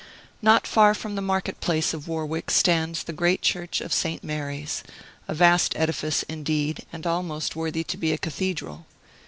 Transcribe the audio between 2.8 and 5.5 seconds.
the great church of St. Mary's: a